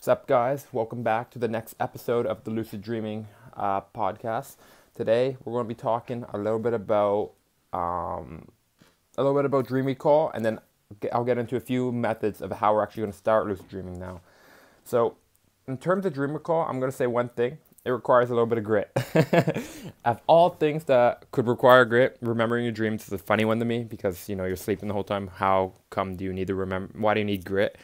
[0.00, 0.66] What's up, guys?
[0.72, 4.56] Welcome back to the next episode of the Lucid Dreaming uh, podcast.
[4.94, 7.32] Today, we're going to be talking a little bit about
[7.74, 8.48] um,
[9.18, 10.58] a little bit about dream recall, and then
[11.12, 13.98] I'll get into a few methods of how we're actually going to start lucid dreaming
[13.98, 14.22] now.
[14.84, 15.16] So,
[15.68, 18.46] in terms of dream recall, I'm going to say one thing: it requires a little
[18.46, 18.90] bit of grit.
[20.06, 23.66] of all things that could require grit, remembering your dreams is a funny one to
[23.66, 25.26] me because you know you're sleeping the whole time.
[25.26, 26.90] How come do you need to remember?
[26.98, 27.76] Why do you need grit?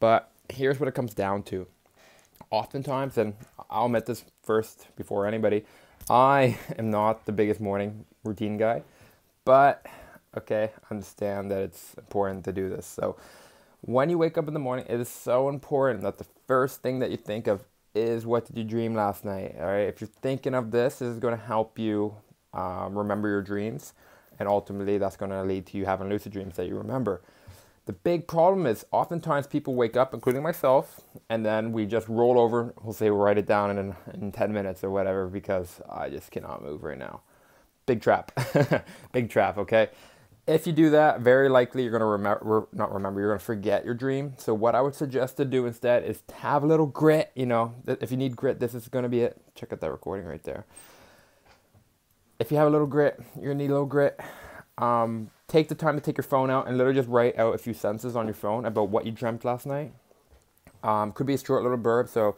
[0.00, 1.66] But here's what it comes down to.
[2.50, 3.34] Oftentimes, and
[3.70, 5.64] I'll admit this first before anybody,
[6.08, 8.82] I am not the biggest morning routine guy,
[9.44, 9.84] but
[10.36, 12.86] okay, understand that it's important to do this.
[12.86, 13.16] So,
[13.82, 16.98] when you wake up in the morning, it is so important that the first thing
[16.98, 19.54] that you think of is what did you dream last night?
[19.58, 22.14] All right, if you're thinking of this, this is going to help you
[22.54, 23.92] um, remember your dreams,
[24.38, 27.20] and ultimately, that's going to lead to you having lucid dreams that you remember.
[27.88, 32.38] The big problem is oftentimes people wake up, including myself, and then we just roll
[32.38, 32.74] over.
[32.82, 36.30] We'll say we'll write it down in, in 10 minutes or whatever because I just
[36.30, 37.22] cannot move right now.
[37.86, 38.30] Big trap.
[39.12, 39.88] big trap, okay?
[40.46, 43.44] If you do that, very likely you're going to remember, not remember, you're going to
[43.46, 44.34] forget your dream.
[44.36, 47.32] So, what I would suggest to do instead is have a little grit.
[47.34, 49.40] You know, if you need grit, this is going to be it.
[49.54, 50.66] Check out that recording right there.
[52.38, 54.20] If you have a little grit, you're going to need a little grit.
[54.78, 57.58] Um, take the time to take your phone out and literally just write out a
[57.58, 59.92] few sentences on your phone about what you dreamt last night.
[60.84, 62.36] Um, could be a short little blurb, so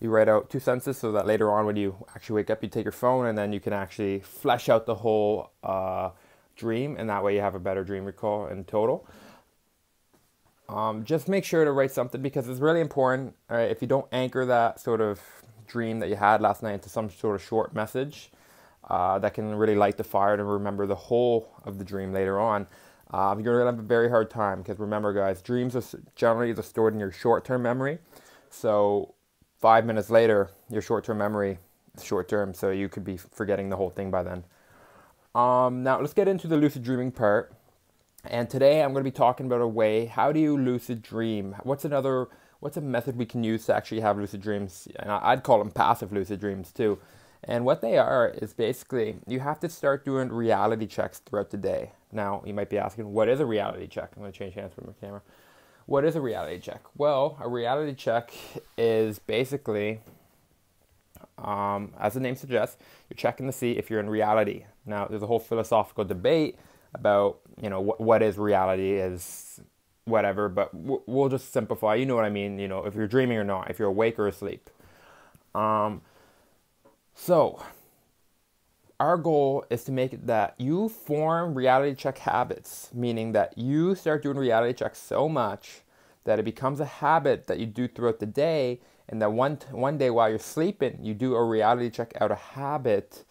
[0.00, 2.68] you write out two sentences so that later on when you actually wake up, you
[2.68, 6.10] take your phone and then you can actually flesh out the whole uh,
[6.56, 9.06] dream, and that way you have a better dream recall in total.
[10.68, 13.34] Um, just make sure to write something because it's really important.
[13.48, 15.20] If you don't anchor that sort of
[15.66, 18.30] dream that you had last night into some sort of short message,
[18.88, 22.38] uh, that can really light the fire to remember the whole of the dream later
[22.40, 22.66] on.
[23.10, 25.82] Uh, you're to have a very hard time because remember, guys, dreams are
[26.14, 27.98] generally are stored in your short-term memory.
[28.50, 29.14] So
[29.60, 31.58] five minutes later, your short-term memory
[31.96, 34.44] is short-term, so you could be forgetting the whole thing by then.
[35.34, 37.54] Um, now let's get into the lucid dreaming part.
[38.24, 40.06] And today I'm going to be talking about a way.
[40.06, 41.54] How do you lucid dream?
[41.62, 42.28] What's another?
[42.60, 44.88] What's a method we can use to actually have lucid dreams?
[44.96, 46.98] And I'd call them passive lucid dreams too.
[47.44, 51.56] And what they are is basically you have to start doing reality checks throughout the
[51.56, 51.92] day.
[52.10, 54.10] Now, you might be asking, what is a reality check?
[54.16, 55.22] I'm going to change hands from my camera.
[55.86, 56.82] What is a reality check?
[56.96, 58.32] Well, a reality check
[58.76, 60.00] is basically,
[61.38, 62.76] um, as the name suggests,
[63.08, 64.64] you're checking to see if you're in reality.
[64.84, 66.58] Now, there's a whole philosophical debate
[66.94, 69.60] about, you know, what, what is reality, is
[70.04, 71.94] whatever, but we'll just simplify.
[71.94, 72.58] You know what I mean?
[72.58, 74.70] You know, if you're dreaming or not, if you're awake or asleep.
[75.54, 76.02] Um,
[77.20, 77.60] so,
[79.00, 83.96] our goal is to make it that you form reality check habits, meaning that you
[83.96, 85.82] start doing reality checks so much
[86.24, 89.98] that it becomes a habit that you do throughout the day, and that one one
[89.98, 93.24] day while you're sleeping, you do a reality check out of habit,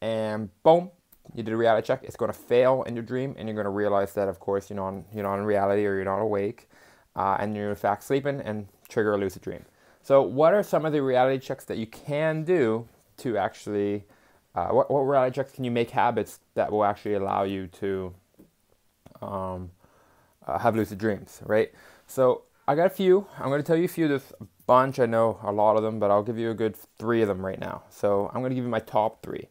[0.00, 0.90] and boom,
[1.32, 2.02] you did a reality check.
[2.02, 4.68] It's going to fail in your dream, and you're going to realize that, of course,
[4.68, 6.68] you're not you're not in reality or you're not awake,
[7.14, 9.64] uh, and you're in fact sleeping, and trigger a lucid dream.
[10.02, 12.88] So, what are some of the reality checks that you can do
[13.18, 14.04] to actually
[14.54, 18.14] uh, what, what checks can you make habits that will actually allow you to
[19.22, 19.70] um,
[20.46, 21.72] uh, have lucid dreams, right?
[22.06, 23.26] So I got a few.
[23.38, 24.08] I'm going to tell you a few.
[24.08, 24.98] There's a bunch.
[24.98, 27.44] I know a lot of them, but I'll give you a good three of them
[27.44, 27.82] right now.
[27.88, 29.48] So I'm going to give you my top three.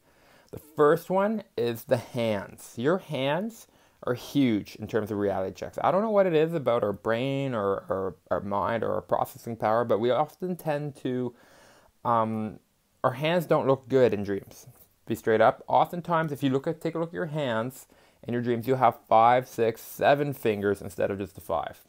[0.52, 2.74] The first one is the hands.
[2.76, 3.66] Your hands
[4.04, 5.78] are huge in terms of reality checks.
[5.82, 9.00] I don't know what it is about our brain or, or our mind or our
[9.00, 11.34] processing power, but we often tend to
[12.04, 12.58] um,
[13.04, 14.66] our hands don't look good in dreams.
[15.06, 15.62] Be straight up.
[15.66, 17.86] Oftentimes, if you look at take a look at your hands
[18.22, 21.80] in your dreams, you'll have five, six, seven fingers instead of just the five.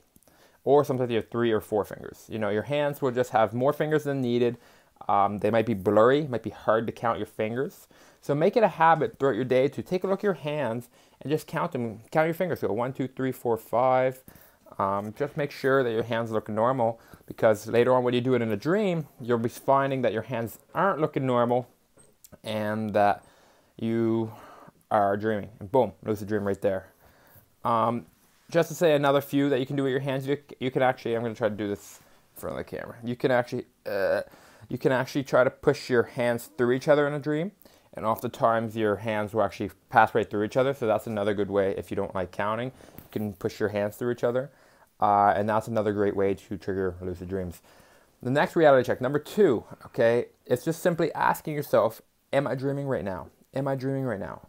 [0.64, 2.26] Or sometimes you have three or four fingers.
[2.30, 4.58] You know, your hands will just have more fingers than needed.
[5.08, 7.88] Um, they might be blurry, might be hard to count your fingers.
[8.22, 10.88] So make it a habit throughout your day to take a look at your hands
[11.22, 12.00] and just count them.
[12.12, 12.62] Count your fingers.
[12.62, 14.24] Go one, two, three, four, five.
[14.80, 18.34] Um, just make sure that your hands look normal because later on when you do
[18.34, 21.70] it in a dream, you'll be finding that your hands aren't looking normal
[22.44, 23.24] and that
[23.78, 24.32] you
[24.90, 25.50] are dreaming.
[25.60, 26.92] And boom, lucid dream right there.
[27.64, 28.06] Um,
[28.50, 30.82] just to say another few that you can do with your hands, you, you can
[30.82, 32.00] actually, I'm going to try to do this
[32.36, 32.96] in front of the camera.
[33.04, 34.22] You can actually, uh,
[34.70, 37.52] you can actually try to push your hands through each other in a dream.
[37.96, 40.74] And oftentimes your hands will actually pass right through each other.
[40.74, 42.72] So that's another good way if you don't like counting.
[42.98, 44.52] You can push your hands through each other.
[45.00, 47.62] Uh, and that's another great way to trigger lucid dreams.
[48.22, 52.02] The next reality check, number two, okay, it's just simply asking yourself,
[52.32, 53.28] Am I dreaming right now?
[53.54, 54.48] Am I dreaming right now?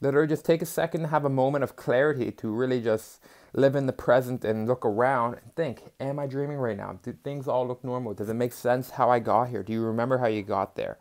[0.00, 3.20] Literally, just take a second, have a moment of clarity to really just
[3.54, 6.98] live in the present and look around and think, am I dreaming right now?
[7.02, 8.12] Do things all look normal?
[8.12, 9.62] Does it make sense how I got here?
[9.62, 10.98] Do you remember how you got there?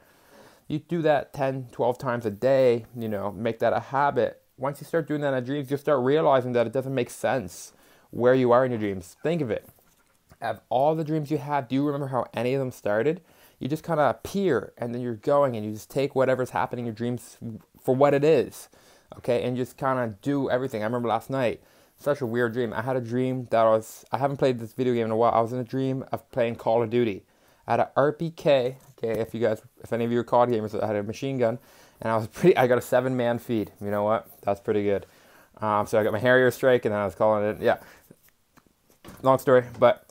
[0.67, 4.41] You do that 10, 12 times a day, you know, make that a habit.
[4.57, 7.73] Once you start doing that in dreams, you start realizing that it doesn't make sense
[8.13, 9.17] where you are in your dreams.
[9.23, 9.67] Think of it.
[10.39, 13.21] Of all the dreams you have, do you remember how any of them started?
[13.59, 16.83] You just kind of appear and then you're going and you just take whatever's happening
[16.83, 17.37] in your dreams
[17.81, 18.69] for what it is.
[19.17, 20.81] Okay, and just kind of do everything.
[20.81, 21.61] I remember last night,
[21.97, 22.73] such a weird dream.
[22.73, 25.15] I had a dream that I was, I haven't played this video game in a
[25.15, 25.31] while.
[25.31, 27.23] I was in a dream of playing Call of Duty.
[27.67, 30.81] I had a RPK, okay, if you guys, if any of you are COD gamers,
[30.81, 31.59] I had a machine gun,
[32.01, 33.71] and I was pretty, I got a seven man feed.
[33.79, 34.27] You know what?
[34.41, 35.05] That's pretty good.
[35.61, 37.77] Um, so I got my Harrier strike, and then I was calling it, yeah.
[39.23, 40.05] Long story, but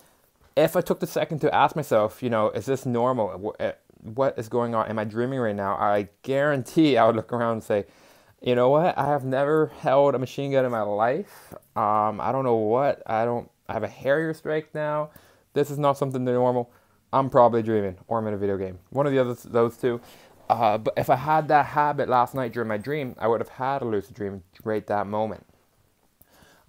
[0.56, 3.54] if I took the second to ask myself, you know, is this normal?
[3.60, 4.88] Eh, what is going on?
[4.88, 5.74] Am I dreaming right now?
[5.74, 7.84] I guarantee I would look around and say,
[8.40, 8.96] you know what?
[8.96, 11.52] I have never held a machine gun in my life.
[11.76, 13.02] Um, I don't know what.
[13.06, 13.50] I don't.
[13.68, 15.10] I have a Harrier strike now.
[15.52, 16.70] This is not something normal.
[17.12, 18.78] I'm probably dreaming, or I'm in a video game.
[18.88, 20.00] One of the other those two.
[20.48, 23.50] Uh, but if I had that habit last night during my dream, I would have
[23.50, 25.46] had a lucid dream right that moment.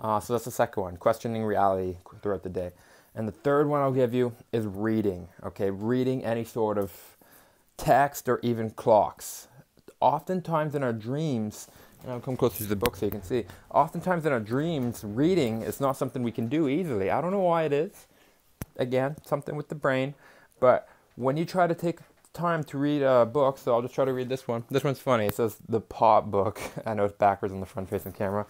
[0.04, 2.72] Uh, so that's the second one, questioning reality throughout the day.
[3.16, 5.30] And the third one I'll give you is reading.
[5.46, 6.92] Okay, reading any sort of
[7.78, 9.48] text or even clocks.
[10.02, 11.68] Oftentimes in our dreams,
[12.04, 13.46] and I'll come closer to the book so you can see.
[13.72, 17.10] Oftentimes in our dreams, reading is not something we can do easily.
[17.10, 18.08] I don't know why it is.
[18.76, 20.16] Again, something with the brain.
[20.60, 22.00] But when you try to take
[22.34, 24.66] time to read a book, so I'll just try to read this one.
[24.70, 25.28] This one's funny.
[25.28, 26.60] It says the Pot Book.
[26.86, 28.46] I know it's backwards on the front facing camera.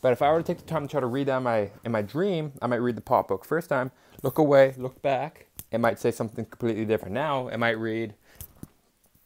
[0.00, 1.70] But if I were to take the time to try to read that in my,
[1.84, 3.90] in my dream, I might read the Pot Book first time,
[4.22, 5.46] look away, look back.
[5.70, 7.14] It might say something completely different.
[7.14, 8.14] Now it might read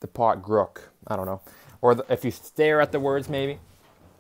[0.00, 0.90] the Pot Grook.
[1.06, 1.40] I don't know.
[1.82, 3.58] Or the, if you stare at the words, maybe.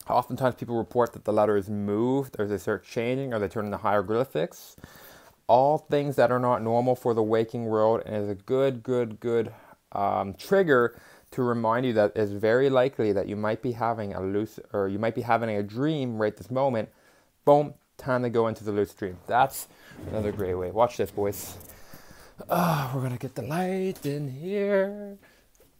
[0.08, 3.78] Oftentimes people report that the letters move, or they start changing, or they turn into
[3.78, 4.76] hieroglyphics.
[5.46, 9.20] All things that are not normal for the waking world, and is a good, good,
[9.20, 9.52] good
[9.92, 10.98] um, trigger
[11.32, 14.88] to remind you that it's very likely that you might be having a lucid, or
[14.88, 16.88] you might be having a dream right this moment.
[17.44, 19.18] Boom, time to go into the lucid dream.
[19.26, 19.68] That's
[20.08, 20.70] another great way.
[20.70, 21.56] Watch this, boys.
[22.48, 25.18] Oh, we're gonna get the light in here.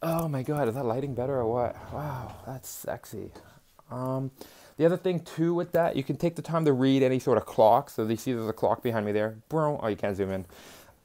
[0.03, 1.77] Oh my god, is that lighting better or what?
[1.93, 3.33] Wow, that's sexy.
[3.91, 4.31] Um,
[4.77, 7.39] the other thing too with that, you can take the time to read any sort
[7.39, 7.91] of clock.
[7.91, 9.37] So you see there's a clock behind me there.
[9.53, 10.47] Oh, you can't zoom in.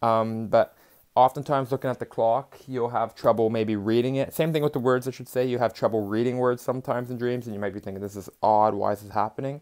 [0.01, 0.77] Um, but
[1.15, 4.33] oftentimes looking at the clock, you'll have trouble maybe reading it.
[4.33, 5.45] Same thing with the words, I should say.
[5.45, 8.29] You have trouble reading words sometimes in dreams, and you might be thinking, this is
[8.43, 8.73] odd.
[8.73, 9.61] Why is this happening?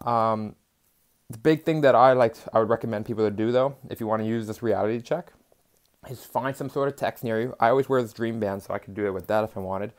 [0.00, 0.54] Um,
[1.30, 4.06] the big thing that I like, I would recommend people to do though, if you
[4.06, 5.32] want to use this reality check,
[6.08, 7.54] is find some sort of text near you.
[7.60, 9.60] I always wear this dream band, so I could do it with that if I
[9.60, 9.92] wanted.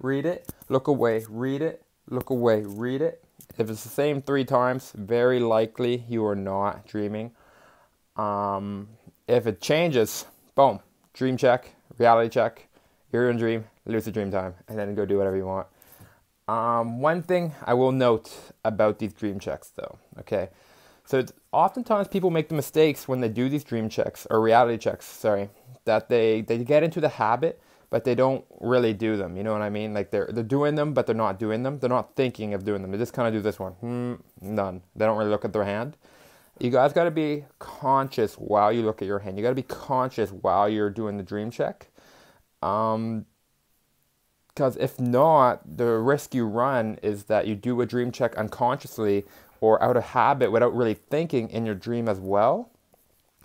[0.00, 3.22] Read it, look away, read it, look away, read it.
[3.58, 7.32] If it's the same three times, very likely you are not dreaming.
[8.16, 8.88] Um,
[9.28, 10.24] if it changes,
[10.54, 10.80] boom,
[11.14, 12.68] dream check, reality check,
[13.12, 15.66] you're in dream, lucid dream time, and then go do whatever you want.
[16.48, 18.32] Um, one thing I will note
[18.64, 20.48] about these dream checks, though, okay.
[21.04, 25.06] So oftentimes people make the mistakes when they do these dream checks or reality checks,
[25.06, 25.50] sorry,
[25.84, 27.60] that they they get into the habit
[27.90, 29.36] but they don't really do them.
[29.36, 29.92] You know what I mean?
[29.92, 31.78] Like they're they're doing them, but they're not doing them.
[31.80, 32.92] They're not thinking of doing them.
[32.92, 33.72] They just kind of do this one.
[33.72, 34.82] Hmm, none.
[34.94, 35.96] They don't really look at their hand.
[36.60, 39.38] You guys got to be conscious while you look at your hand.
[39.38, 41.88] You got to be conscious while you're doing the dream check.
[42.62, 43.24] Um,
[44.48, 49.24] because if not, the risk you run is that you do a dream check unconsciously
[49.62, 52.70] or out of habit without really thinking in your dream as well,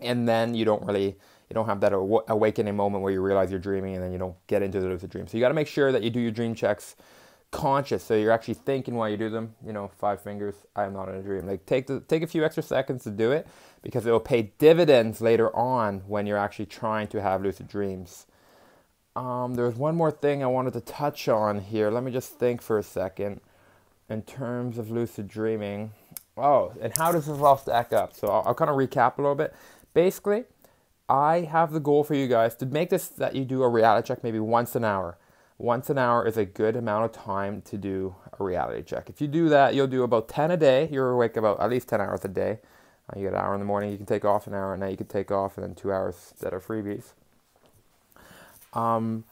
[0.02, 1.16] and then you don't really
[1.50, 4.36] you don't have that awakening moment where you realize you're dreaming and then you don't
[4.48, 5.28] get into the dream.
[5.28, 6.96] So you got to make sure that you do your dream checks
[7.52, 9.56] conscious, so you're actually thinking while you do them.
[9.66, 10.56] You know, five fingers.
[10.76, 11.48] I am not in a dream.
[11.48, 13.48] Like take the, take a few extra seconds to do it
[13.82, 18.26] because it will pay dividends later on when you're actually trying to have lucid dreams.
[19.16, 21.90] Um, there's one more thing I wanted to touch on here.
[21.90, 23.40] Let me just think for a second
[24.10, 25.92] in terms of lucid dreaming.
[26.38, 28.14] Oh, and how does this all stack up?
[28.14, 29.56] So I'll, I'll kind of recap a little bit.
[29.94, 30.44] Basically,
[31.08, 34.08] I have the goal for you guys to make this that you do a reality
[34.08, 35.18] check maybe once an hour.
[35.58, 39.10] Once an hour is a good amount of time to do a reality check.
[39.10, 40.90] If you do that, you'll do about 10 a day.
[40.92, 42.60] You're awake about at least 10 hours a day.
[43.10, 44.84] Uh, you get an hour in the morning, you can take off an hour, and
[44.84, 47.14] then you can take off, and then two hours that are freebies.
[48.74, 49.24] Um,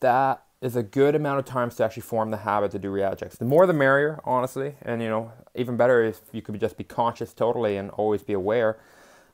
[0.00, 3.20] that is a good amount of times to actually form the habit to do reality
[3.20, 3.36] checks.
[3.36, 6.84] The more the merrier, honestly, and you know, even better if you could just be
[6.84, 8.78] conscious totally and always be aware.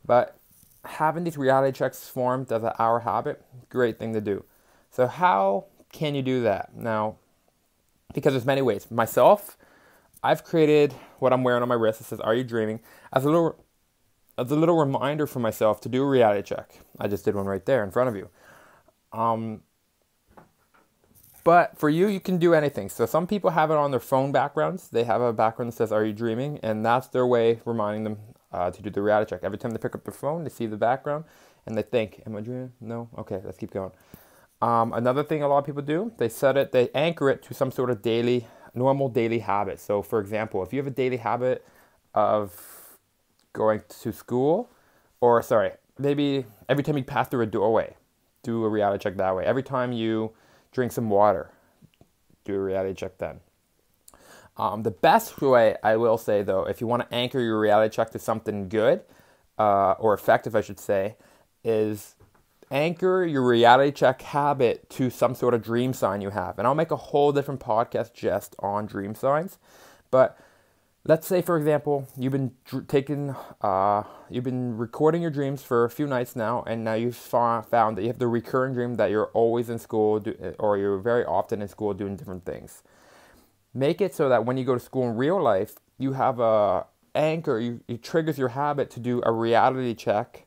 [0.05, 0.37] But
[0.85, 4.45] having these reality checks formed as an hour habit, great thing to do.
[4.91, 6.75] So how can you do that?
[6.75, 7.17] Now,
[8.15, 8.91] because there's many ways.
[8.91, 9.57] Myself,
[10.23, 12.01] I've created what I'm wearing on my wrist.
[12.01, 12.81] It says, "Are you dreaming?"
[13.13, 13.65] as a little
[14.39, 16.81] as a little reminder for myself to do a reality check.
[16.99, 18.31] I just did one right there in front of you.
[19.13, 19.63] Um,
[21.45, 22.89] but for you, you can do anything.
[22.89, 24.89] So some people have it on their phone backgrounds.
[24.89, 26.59] They have a background that says, Are you dreaming?
[26.63, 28.19] And that's their way reminding them
[28.53, 29.41] uh, to do the reality check.
[29.43, 31.25] Every time they pick up their phone, they see the background
[31.67, 32.73] and they think, Am I dreaming?
[32.81, 33.09] No?
[33.19, 33.91] Okay, let's keep going.
[34.63, 37.55] Um, another thing a lot of people do, they set it, they anchor it to
[37.55, 39.81] some sort of daily, normal daily habit.
[39.81, 41.65] So, for example, if you have a daily habit
[42.15, 42.99] of
[43.53, 44.71] going to school,
[45.21, 47.97] or sorry, maybe every time you pass through a doorway,
[48.43, 49.45] do a reality check that way.
[49.45, 50.33] Every time you
[50.73, 51.51] drink some water,
[52.45, 53.41] do a reality check then.
[54.57, 57.95] Um, the best way, I will say though, if you want to anchor your reality
[57.95, 59.01] check to something good
[59.59, 61.17] uh, or effective, I should say,
[61.65, 62.15] is
[62.71, 66.59] anchor your reality check habit to some sort of dream sign you have.
[66.59, 69.59] And I'll make a whole different podcast just on dream signs.
[70.11, 70.39] But
[71.05, 72.53] let's say, for example, you've been
[72.87, 77.17] taking, uh, you've been recording your dreams for a few nights now, and now you've
[77.17, 80.99] found that you have the recurring dream that you're always in school do- or you're
[80.99, 82.83] very often in school doing different things.
[83.73, 86.87] Make it so that when you go to school in real life, you have a
[87.15, 90.47] anchor, you, it triggers your habit to do a reality check.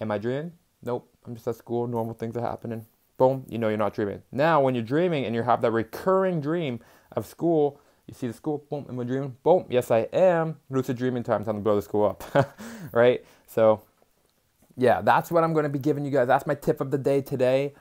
[0.00, 0.52] Am I dreaming?
[0.84, 1.08] Nope.
[1.26, 2.86] I'm just at school, normal things are happening.
[3.16, 4.22] Boom, you know you're not dreaming.
[4.32, 6.80] Now, when you're dreaming and you have that recurring dream
[7.12, 9.36] of school, you see the school, boom, am I dreaming?
[9.42, 10.56] Boom, yes, I am.
[10.68, 12.24] Lucid dreaming time, time to blow the school up,
[12.92, 13.24] right?
[13.46, 13.82] So,
[14.76, 16.26] yeah, that's what I'm to be giving you guys.
[16.26, 17.74] That's my tip of the day today.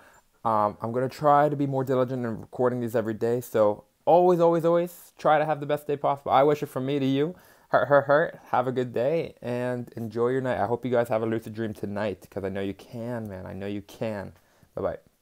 [0.46, 3.42] Um, I'm to try to be more diligent in recording these every day.
[3.42, 6.32] So, always, always, always try to have the best day possible.
[6.32, 7.36] I wish it from me to you
[7.74, 8.40] heart, heart, heart.
[8.52, 10.62] Have a good day and enjoy your night.
[10.62, 13.48] I hope you guys have a lucid dream tonight because I know you can, man.
[13.48, 14.34] I know you can.
[14.76, 15.13] Bye bye.